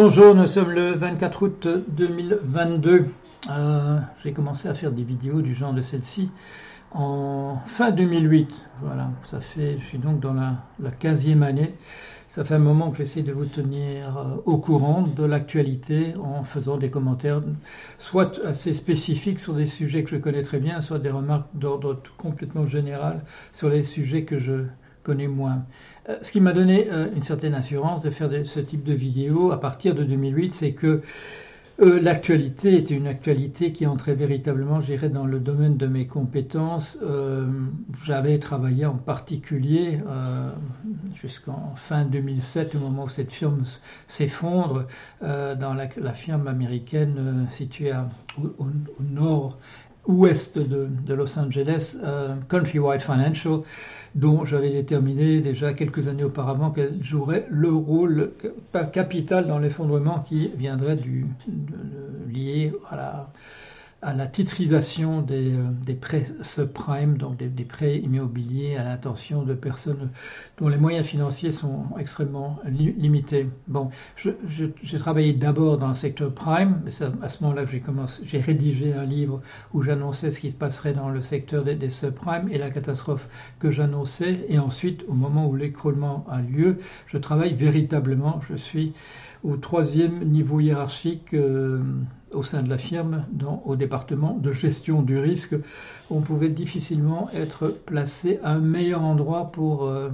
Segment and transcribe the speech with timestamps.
[0.00, 3.06] Bonjour, nous sommes le 24 août 2022.
[3.50, 6.30] Euh, J'ai commencé à faire des vidéos du genre de celle-ci
[6.92, 8.48] en fin 2008.
[8.80, 11.74] Voilà, ça fait, je suis donc dans la, la 15e année.
[12.28, 16.44] Ça fait un moment que j'essaie de vous tenir euh, au courant de l'actualité en
[16.44, 17.40] faisant des commentaires,
[17.98, 22.00] soit assez spécifiques sur des sujets que je connais très bien, soit des remarques d'ordre
[22.16, 24.62] complètement général sur les sujets que je
[25.14, 25.64] moins.
[26.08, 29.52] Euh, ce qui m'a donné euh, une certaine assurance de faire ce type de vidéo
[29.52, 31.02] à partir de 2008, c'est que
[31.80, 36.08] euh, l'actualité était une actualité qui entrait véritablement, je dirais, dans le domaine de mes
[36.08, 36.98] compétences.
[38.04, 40.00] J'avais travaillé en particulier
[41.14, 43.62] jusqu'en fin 2007, au moment où cette firme
[44.08, 44.88] s'effondre,
[45.20, 47.92] dans la, firme américaine située
[48.36, 48.66] au,
[50.08, 51.96] nord-ouest de, Los Angeles,
[52.48, 53.60] Countrywide Financial
[54.14, 58.32] dont j'avais déterminé déjà quelques années auparavant qu'elle jouerait le rôle
[58.92, 61.26] capital dans l'effondrement qui viendrait du,
[62.32, 63.30] lié à la,
[64.00, 69.54] à la titrisation des, euh, des prêts subprime, donc des, prêts immobiliers à l'intention de
[69.54, 70.10] personnes
[70.58, 73.48] dont les moyens financiers sont extrêmement limités.
[73.66, 77.70] Bon, j'ai travaillé d'abord dans le secteur prime, mais c'est à ce moment-là que
[78.22, 79.40] j'ai rédigé un livre
[79.74, 83.28] où j'annonçais ce qui se passerait dans le secteur des, des subprimes et la catastrophe
[83.58, 84.46] que j'annonçais.
[84.48, 88.40] Et ensuite, au moment où l'écroulement a lieu, je travaille véritablement.
[88.48, 88.92] Je suis
[89.42, 91.80] au troisième niveau hiérarchique euh,
[92.32, 93.24] au sein de la firme,
[93.64, 95.54] au département de gestion du risque.
[96.10, 100.10] On pouvait difficilement être placé à un meilleur endroit pour euh,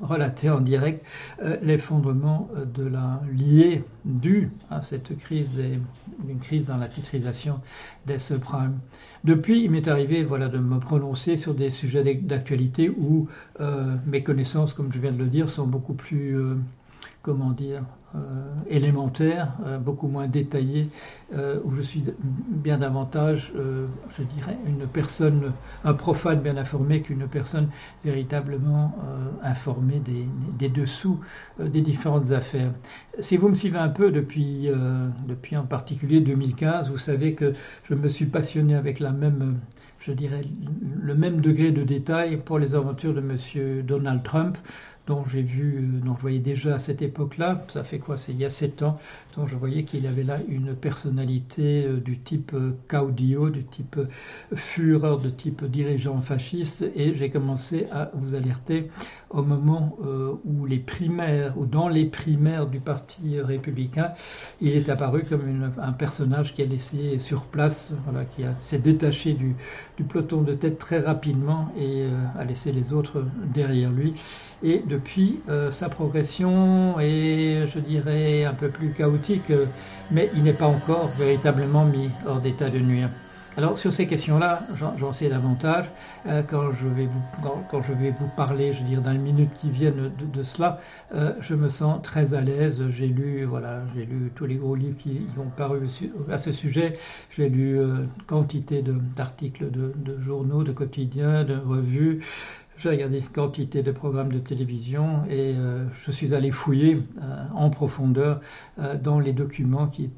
[0.00, 1.04] relater en direct
[1.42, 5.78] euh, l'effondrement de la liée due à cette crise, des,
[6.28, 7.60] une crise dans la titrisation
[8.06, 8.78] des subprimes.
[9.24, 13.28] Depuis, il m'est arrivé voilà, de me prononcer sur des sujets d'actualité où
[14.06, 16.36] mes connaissances, comme je viens de le dire, sont beaucoup plus
[17.22, 17.84] comment dire,
[18.14, 18.18] euh,
[18.68, 20.90] élémentaire, euh, beaucoup moins détaillé,
[21.34, 22.04] euh, où je suis
[22.48, 25.52] bien davantage, je dirais, une personne,
[25.84, 27.68] un profane bien informé qu'une personne
[28.04, 28.94] véritablement
[29.42, 30.26] informée des,
[30.58, 31.20] des dessous
[31.58, 32.72] des différentes affaires.
[33.20, 34.68] Si vous me suivez un peu depuis,
[35.26, 39.58] depuis en particulier 2015, vous savez que je me suis passionné avec la même
[40.04, 40.42] je dirais,
[41.00, 43.82] le même degré de détail pour les aventures de M.
[43.86, 44.58] Donald Trump,
[45.06, 48.32] dont j'ai vu, euh, dont je voyais déjà à cette époque-là, ça fait quoi, c'est
[48.32, 48.98] il y a sept ans,
[49.36, 53.98] dont je voyais qu'il avait là une personnalité euh, du type euh, caudillo, du type
[54.54, 58.90] fureur, de type dirigeant fasciste, et j'ai commencé à vous alerter
[59.30, 59.96] au moment
[60.44, 64.10] où les primaires, ou dans les primaires du Parti républicain,
[64.60, 69.32] il est apparu comme un personnage qui a laissé sur place, voilà, qui s'est détaché
[69.32, 69.56] du,
[69.96, 72.06] du, peloton de tête très rapidement et
[72.38, 73.24] a laissé les autres
[73.54, 74.12] derrière lui.
[74.62, 79.64] Et depuis, euh, sa progression est, je dirais, un peu plus chaotique, euh,
[80.10, 83.08] mais il n'est pas encore véritablement mis hors d'état de nuire.
[83.54, 84.62] Alors sur ces questions-là,
[84.98, 85.84] j'en sais davantage
[86.26, 87.22] euh, quand, je vais vous,
[87.70, 90.80] quand, je vais vous parler, je veux dire, dans les minutes qui viennent de, cela.
[91.12, 92.82] je me sens très à l'aise.
[92.88, 95.80] J'ai lu, voilà, j'ai lu tous les gros livres qui ont paru
[96.30, 96.94] à ce sujet.
[97.30, 97.78] J'ai lu
[98.26, 98.82] quantité
[99.16, 102.22] d'articles de, de, journaux, de quotidiens, de revues.
[102.78, 107.44] J'ai regardé une quantité de programmes de télévision et euh, je suis allé fouiller euh,
[107.54, 108.40] en profondeur
[108.78, 110.10] euh, dans les documents qui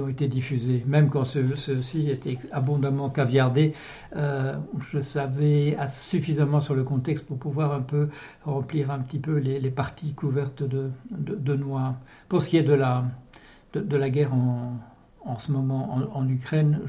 [0.00, 0.82] ont été diffusés.
[0.86, 3.72] Même quand ceux-ci étaient abondamment caviardés,
[4.14, 8.08] je savais suffisamment sur le contexte pour pouvoir un peu
[8.44, 11.96] remplir un petit peu les, parties couvertes de, de, noir.
[12.28, 13.04] Pour ce qui est de la,
[13.74, 14.78] de la guerre en,
[15.24, 16.80] en ce moment en, Ukraine,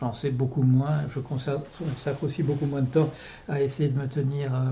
[0.00, 1.06] j'en sais beaucoup moins.
[1.08, 1.62] Je consacre,
[2.22, 3.10] aussi beaucoup moins de temps
[3.48, 4.70] à essayer de me tenir euh,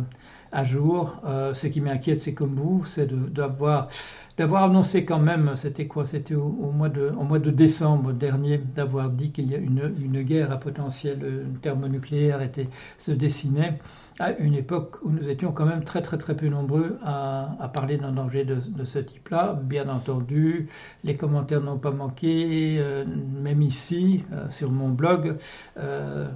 [0.53, 1.21] à jour.
[1.25, 3.89] Euh, ce qui m'inquiète, c'est comme vous, c'est d'avoir
[4.37, 9.51] d'avoir annoncé quand même, c'était quoi C'était au, mois de, décembre dernier, d'avoir dit qu'il
[9.51, 13.79] y a une, guerre à potentiel thermonucléaire était, se dessinait
[14.19, 17.99] à une époque où nous étions quand même très très très peu nombreux à, parler
[17.99, 19.59] d'un danger de, ce type-là.
[19.63, 20.69] Bien entendu,
[21.05, 23.05] les commentaires n'ont pas manqué, euh,
[23.43, 25.37] même ici, euh, sur mon blog.
[25.79, 26.29] Euh,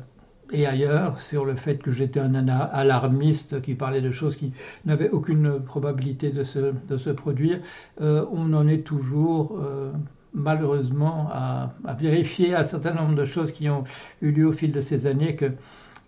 [0.53, 4.53] et ailleurs sur le fait que j'étais un alarmiste qui parlait de choses qui
[4.85, 7.61] n'avaient aucune probabilité de se, produire,
[8.01, 9.93] euh, on en est toujours euh,
[10.35, 13.85] malheureusement à, vérifier un certain nombre de choses qui ont
[14.23, 15.53] eu lieu au fil de ces années que,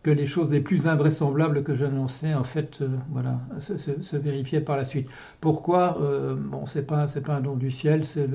[0.05, 4.85] les choses les plus invraisemblables que j'annonçais en fait euh, voilà se, vérifiaient par la
[4.85, 5.07] suite.
[5.41, 5.97] Pourquoi?
[6.37, 8.29] Bon, c'est pas pas un don du ciel, c'est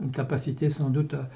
[0.00, 1.28] une capacité sans doute à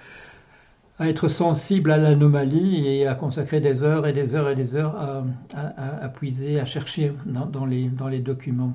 [0.99, 4.77] à être sensible à l'anomalie et à consacrer des heures et des heures et des
[4.77, 5.25] heures
[5.55, 8.75] à, puiser, à chercher dans, les, documents.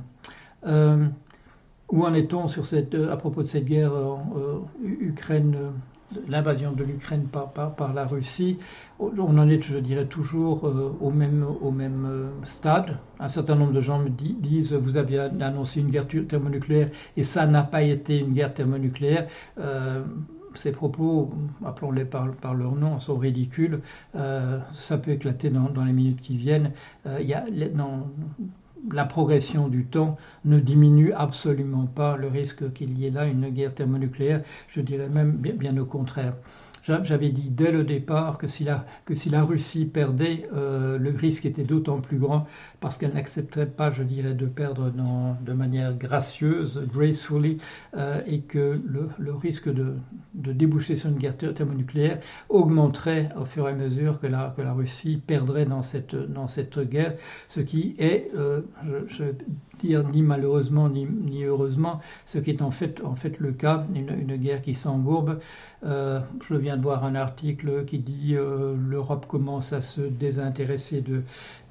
[0.67, 1.05] Euh,
[1.89, 3.93] où en est-on cette, à propos de cette guerre
[4.83, 5.55] Ukraine
[6.27, 8.57] l'invasion de l'Ukraine par, par, la Russie,
[8.99, 12.97] on en est, je dirais, toujours euh, au même, au même euh, stade.
[13.19, 17.45] Un certain nombre de gens me disent, vous avez annoncé une guerre thermonucléaire et ça
[17.45, 19.27] n'a pas été une guerre thermonucléaire.
[20.49, 21.31] Euh, ces propos,
[21.65, 23.81] appelons-les par, par, leur nom, sont ridicules.
[24.13, 26.71] ça peut éclater dans, les minutes qui viennent.
[27.05, 27.43] A,
[28.91, 33.49] la progression du temps ne diminue absolument pas le risque qu'il y ait là une
[33.49, 36.33] guerre thermonucléaire, je dirais même bien, au contraire.
[37.03, 41.11] J'avais dit dès le départ que si la, que si la Russie perdait, euh, le
[41.11, 42.47] risque était d'autant plus grand
[42.79, 47.57] parce qu'elle n'accepterait pas, je dirais, de perdre de manière gracieuse, gracefully,
[47.95, 49.95] euh, et que le, risque de,
[50.33, 52.19] déboucher sur une guerre thermonucléaire
[52.49, 56.47] augmenterait au fur et à mesure que la, que la Russie perdrait dans cette, dans
[56.47, 57.15] cette guerre,
[57.47, 58.61] ce qui est, euh,
[59.07, 59.25] je,
[59.79, 63.85] dire ni malheureusement ni, ni, heureusement, ce qui est en fait, en fait le cas,
[63.95, 65.39] une, une guerre qui s'embourbe.
[65.85, 71.03] Euh, je viens voir un article qui dit euh, l'Europe commence à se désintéresser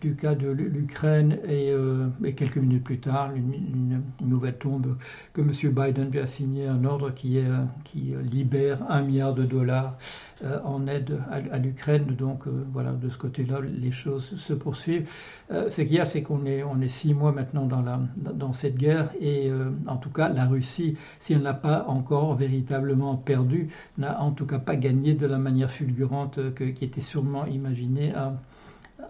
[0.00, 4.96] du cas de l'Ukraine et, euh, et, quelques minutes plus tard, une, nouvelle tombe
[5.32, 5.52] que M.
[5.72, 7.38] Biden vient signer un ordre qui,
[7.84, 9.96] qui libère un milliard de dollars
[10.44, 12.14] euh, en aide à, l'Ukraine.
[12.16, 15.10] Donc euh, voilà, de ce côté-là, les choses se poursuivent.
[15.50, 19.50] Euh, ce qu'il y a, c'est qu'on est, six mois maintenant dans, cette guerre et
[19.86, 23.68] en tout cas, la Russie, si elle n'a pas encore véritablement perdu,
[23.98, 28.12] n'a en tout cas pas gagné de la manière fulgurante qui était sûrement imaginée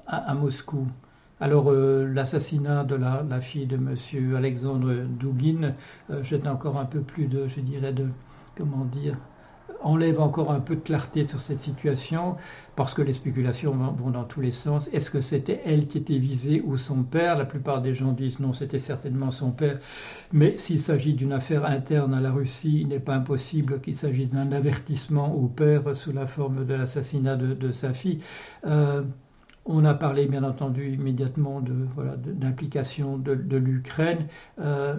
[0.07, 0.87] à, Moscou.
[1.41, 4.35] Alors l'assassinat de la, fille de M.
[4.35, 5.75] Alexandre Dugin
[6.23, 8.07] jette encore un peu plus de, je dirais, de,
[8.57, 9.17] comment dire,
[9.83, 12.37] enlève encore un peu de clarté sur cette situation
[12.77, 14.89] parce que les spéculations vont dans tous les sens.
[14.93, 17.37] Est-ce que c'était elle qui était visée ou son père?
[17.37, 19.79] La plupart des gens disent non, c'était certainement son père.
[20.33, 24.31] Mais s'il s'agit d'une affaire interne à la Russie, il n'est pas impossible qu'il s'agisse
[24.31, 28.21] d'un avertissement au père sous la forme de l'assassinat de, sa fille.
[28.67, 29.03] Euh,
[29.65, 34.27] on a parlé bien entendu immédiatement de voilà d'implication de, l'Ukraine.
[34.61, 34.97] Euh,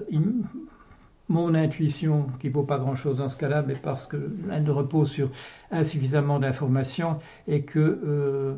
[1.30, 5.30] mon intuition, qui ne vaut pas grand-chose dans ce cas-là, mais parce qu'elle repose sur
[5.72, 8.56] insuffisamment d'informations et que euh,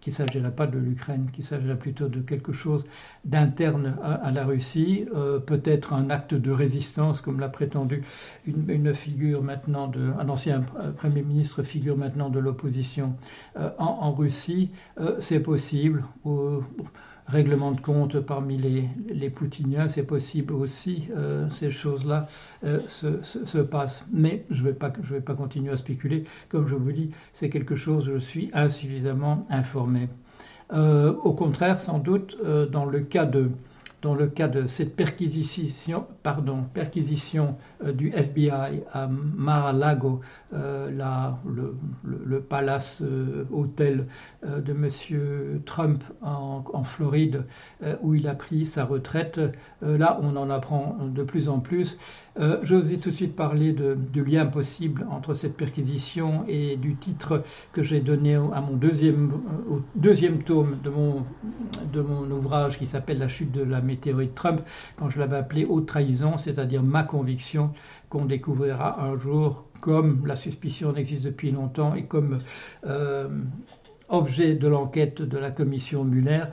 [0.00, 2.86] qu'il ne s'agirait pas de l'Ukraine, qu'il s'agirait plutôt de quelque chose
[3.24, 8.02] d'interne à, la Russie, euh, peut-être un acte de résistance, comme l'a prétendu
[8.46, 10.62] une, figure maintenant de, un ancien
[10.96, 13.14] Premier ministre figure maintenant de l'opposition
[13.58, 14.70] euh, en, Russie,
[15.18, 16.04] c'est possible
[17.26, 22.28] règlement de compte parmi les, les poutiniens, c'est possible aussi, euh, ces choses-là
[22.64, 24.04] euh, se, se, passent.
[24.12, 26.24] Mais je ne vais, pas, vais pas continuer à spéculer.
[26.48, 30.08] Comme je vous dis, c'est quelque chose, je suis insuffisamment informé.
[30.72, 32.36] Euh, au contraire, sans doute,
[32.70, 33.50] dans le cas de
[34.02, 36.06] dans le cas de cette perquisition,
[37.84, 40.20] euh, du FBI à Mar-a-Lago,
[40.52, 40.90] euh,
[41.46, 44.06] le, palace euh, hôtel
[44.44, 44.88] de M.
[45.64, 47.44] Trump en, Floride,
[48.02, 49.40] où il a pris sa retraite,
[49.82, 51.98] là on en apprend de plus en plus.
[52.38, 56.76] je vous ai tout de suite parlé de, du lien possible entre cette perquisition et
[56.76, 59.32] du titre que j'ai donné à mon deuxième,
[59.68, 61.24] au deuxième tome de mon,
[61.92, 64.60] de mon ouvrage qui s'appelle La chute de la de Trump,
[64.96, 67.72] quand je l'avais appelé haute trahison, c'est-à-dire ma conviction
[68.08, 72.40] qu'on découvrira un jour, comme la suspicion existe depuis longtemps et comme
[72.86, 73.28] euh,
[74.08, 76.44] objet de l'enquête de la commission Muller,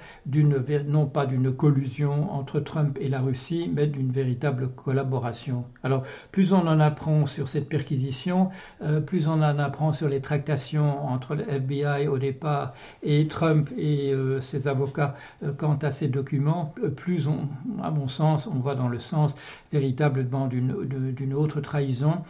[0.87, 5.65] non pas d'une collusion entre Trump et la Russie, mais d'une véritable collaboration.
[5.83, 8.49] Alors, plus on en apprend sur cette perquisition,
[8.81, 13.69] euh, plus on en apprend sur les tractations entre le FBI au départ et Trump
[13.77, 17.47] et euh, ses avocats euh, quant à ces documents, plus on,
[17.81, 19.35] à mon sens, on va dans le sens
[19.71, 22.23] véritablement d'une autre trahison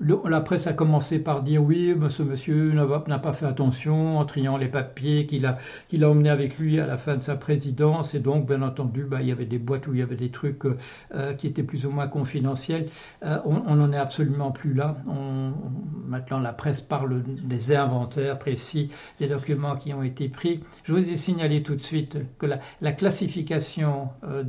[0.00, 4.56] la presse a commencé par dire oui, ce monsieur n'a pas fait attention en triant
[4.56, 8.14] les papiers qu'il a, qu'il a emmené avec lui à la fin de sa présidence.
[8.14, 10.30] Et donc, bien entendu, bah, il y avait des boîtes où il y avait des
[10.30, 12.88] trucs euh, qui étaient plus ou moins confidentiels.
[13.24, 14.96] Euh, on n'en est absolument plus là.
[16.06, 20.60] Maintenant, la presse parle des inventaires précis des documents qui ont été pris.
[20.84, 24.42] Je vous ai signalé tout de suite que la, la classification euh,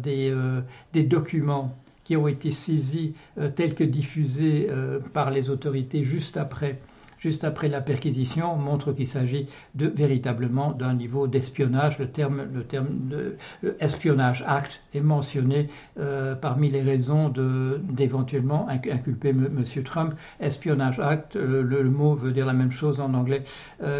[0.94, 6.38] des documents qui ont été saisis euh, tels que diffusés euh, par les autorités juste
[6.38, 6.80] après
[7.20, 12.00] juste après la perquisition montre qu'il s'agit de véritablement d'un niveau d'espionnage.
[12.00, 13.36] Le terme, le terme de
[13.80, 19.64] espionnage act est mentionné euh, parmi les raisons d'éventuellement inculper M.
[19.86, 20.16] Trump.
[20.40, 23.44] Espionnage act, le, mot veut dire la même chose en anglais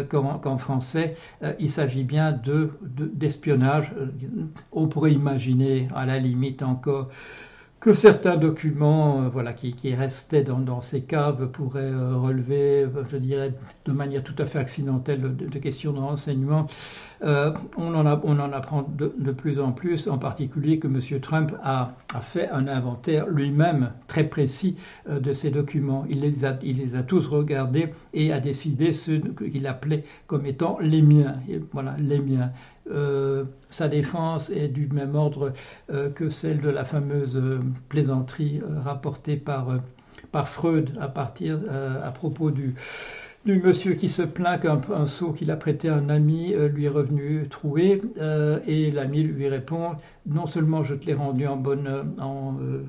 [0.08, 1.14] qu'en français.
[1.60, 3.92] il s'agit bien de d'espionnage.
[4.72, 7.08] On pourrait imaginer à la limite encore
[7.82, 13.16] que certains documents euh, voilà, qui, restaient dans, ces caves pourraient euh, relever, euh, je
[13.16, 16.68] dirais, de manière tout à fait accidentelle de, questions de renseignement.
[17.24, 21.20] On, en on, en apprend de, plus en plus, en particulier que M.
[21.20, 24.76] Trump a, fait un inventaire lui-même très précis
[25.08, 26.04] de ces documents.
[26.10, 31.36] Il les, a, tous regardés et a décidé ceux qu'il appelait comme étant les miens.
[31.72, 32.50] voilà, les miens.
[32.90, 35.52] Euh, sa défense est du même ordre
[35.90, 39.80] euh, que celle de la fameuse euh, plaisanterie rapportée par,
[40.46, 42.74] Freud à propos du
[43.44, 46.88] du monsieur qui se plaint qu'un seau qu'il a prêté à un ami lui est
[46.88, 48.00] revenu troué
[48.66, 52.84] et l'ami lui répond non seulement je te l'ai rendu en bonne, en, euh,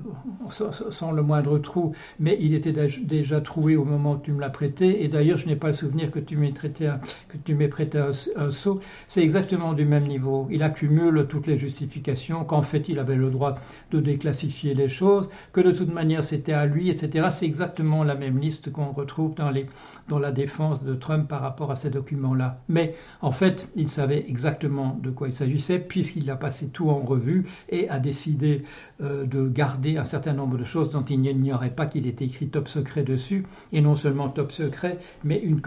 [0.50, 4.50] sans, le moindre trou, mais il était déjà troué au moment où tu me l'as
[4.50, 5.04] prêté.
[5.04, 7.00] Et d'ailleurs, je n'ai pas le souvenir que tu m'aies prêté un,
[7.30, 8.80] que tu m'aies prêté un, seau.
[9.08, 10.48] C'est exactement du même niveau.
[10.52, 13.56] Il accumule toutes les justifications qu'en fait il avait le droit
[13.92, 17.28] de déclassifier les choses, que de toute manière c'était à lui, etc.
[17.32, 21.76] C'est exactement la même liste qu'on retrouve dans la défense de Trump par rapport à
[21.76, 22.58] ces documents-là.
[22.70, 27.00] Mais en fait, il savait exactement de quoi il s'agissait puisqu'il a passé tout en
[27.00, 27.23] revue
[27.70, 28.64] et a décidé
[29.02, 32.48] euh, de garder un certain nombre de choses dont il n'ignorait pas qu'il était écrit
[32.48, 35.62] top secret dessus, et non seulement top secret, mais une,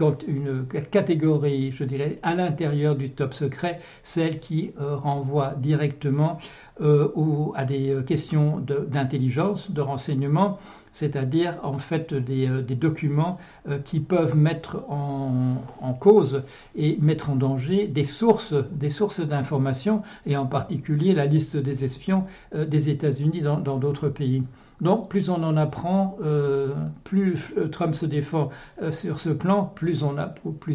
[0.91, 6.37] catégorie, je dirais, à l'intérieur du top secret, celle qui euh, renvoie directement
[6.81, 7.09] euh,
[7.55, 10.57] à des questions d'intelligence, de renseignement,
[10.97, 15.57] c'est-à-dire en fait des, euh, documents euh, qui peuvent mettre en,
[15.99, 16.43] cause
[16.75, 21.85] et mettre en danger des sources, des sources d'information, et en particulier la liste des
[21.85, 24.43] espions euh, des États-Unis dans d'autres pays.
[24.81, 28.49] Donc plus on en apprend, euh, plus euh, Trump se défend
[28.81, 30.03] euh, sur ce plan, plus,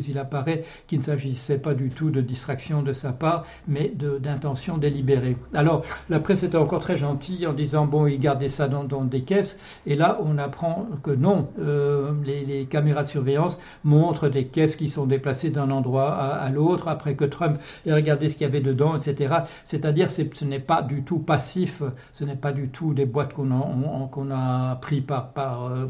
[0.09, 4.77] il apparaît qu'il ne s'agissait pas du tout de distraction de sa part, mais d'intention
[4.77, 5.37] délibérée.
[5.55, 9.23] Alors la presse était encore très gentille en disant bon, il gardait ça dans, des
[9.23, 11.49] caisses, et là on apprend que non,
[12.25, 17.15] les, caméras de surveillance montrent des caisses qui sont déplacées d'un endroit à, l'autre après
[17.15, 19.35] que Trump ait regardé ce qu'il y avait dedans, etc.
[19.65, 21.83] C'est-à-dire ce n'est pas du tout passif,
[22.13, 25.87] ce n'est pas du tout des boîtes qu'on a qu'on a pris par, euh,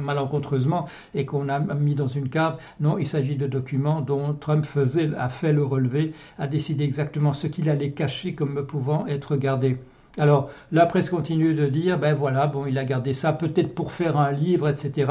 [0.00, 2.58] malencontreusement et qu'on a mis dans une cave.
[2.80, 7.32] Non, il s'agit de documents dont Trump faisait, a fait le relevé, a décidé exactement
[7.32, 9.78] ce qu'il allait cacher comme pouvant être gardé.
[10.18, 13.92] Alors, la presse continue de dire, ben voilà, bon, il a gardé ça peut-être pour
[13.92, 15.10] faire un livre, etc.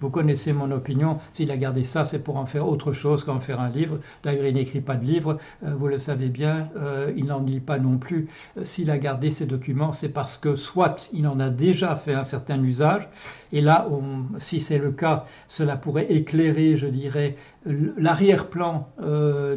[0.00, 3.40] Vous connaissez mon opinion, s'il a gardé ça, c'est pour en faire autre chose qu'en
[3.40, 3.98] faire un livre.
[4.22, 5.36] D'ailleurs, il n'écrit pas de livre,
[5.66, 8.28] euh, vous le savez bien, euh, il n'en lit pas non plus.
[8.56, 12.14] Euh, s'il a gardé ces documents, c'est parce que soit il en a déjà fait
[12.14, 13.06] un certain usage,
[13.52, 13.88] et là,
[14.38, 18.88] si c'est le cas, cela pourrait éclairer, je dirais, l'arrière-plan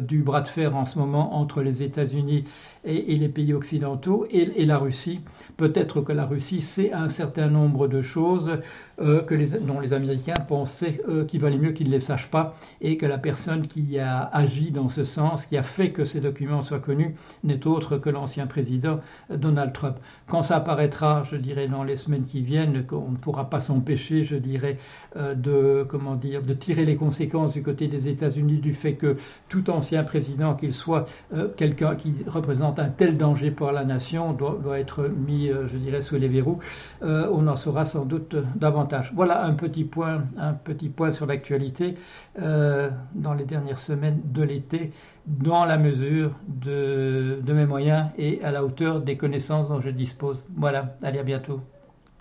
[0.00, 2.44] du bras de fer en ce moment entre les États-Unis
[2.84, 5.20] et, les pays occidentaux et, la Russie.
[5.56, 8.58] Peut-être que la Russie sait un certain nombre de choses
[9.00, 12.30] euh, que les, dont les Américains pensaient euh, qu'il valait mieux qu'ils ne les sachent
[12.30, 16.04] pas et que la personne qui a agi dans ce sens, qui a fait que
[16.04, 19.96] ces documents soient connus, n'est autre que l'ancien président Donald Trump.
[20.28, 23.82] Quand ça apparaîtra, je dirais, dans les semaines qui viennent, qu'on ne pourra pas s'en
[23.82, 24.78] empêcher, je dirais,
[25.16, 29.16] euh, de, comment dire, de tirer les conséquences du côté des États-Unis du fait que
[29.48, 34.32] tout ancien président, qu'il soit euh, quelqu'un qui représente un tel danger pour la nation,
[34.32, 36.58] doit, doit être mis, euh, je dirais, sous les verrous.
[37.02, 39.12] on en saura sans doute davantage.
[39.14, 41.94] Voilà un petit point, un petit point sur l'actualité
[42.36, 44.92] dans les dernières semaines de l'été,
[45.26, 50.44] dans la mesure de mes moyens et à la hauteur des connaissances dont je dispose.
[50.56, 51.60] Voilà, allez à bientôt.